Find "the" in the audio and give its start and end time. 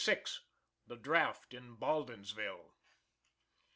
0.87-0.95